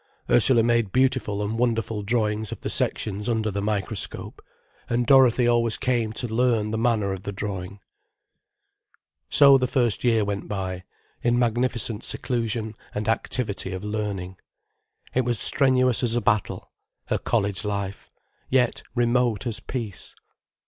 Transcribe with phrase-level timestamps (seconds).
[0.31, 4.41] Ursula made beautiful and wonderful drawings of the sections under the microscope,
[4.89, 7.79] and Dorothy always came to learn the manner of the drawing.
[9.29, 10.85] So the first year went by,
[11.21, 14.37] in magnificent seclusion and activity of learning.
[15.13, 16.71] It was strenuous as a battle,
[17.09, 18.09] her college life,
[18.49, 20.15] yet remote as peace.